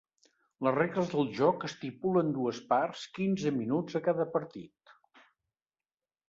Les 0.67 0.71
regles 0.77 1.11
del 1.11 1.27
joc 1.39 1.65
estipulen 1.67 2.31
dues 2.37 2.61
parts 2.71 3.03
quinze 3.19 3.53
minuts 3.59 3.99
a 4.01 4.03
cada 4.09 4.27
partit. 4.39 4.95